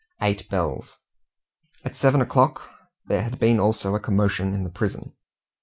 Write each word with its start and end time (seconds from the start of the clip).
EIGHT 0.19 0.49
BELLS. 0.49 0.97
At 1.85 1.95
seven 1.95 2.21
o'clock 2.21 2.67
there 3.05 3.21
had 3.21 3.37
been 3.37 3.59
also 3.59 3.93
a 3.93 3.99
commotion 3.99 4.51
in 4.51 4.63
the 4.63 4.71
prison. 4.71 5.13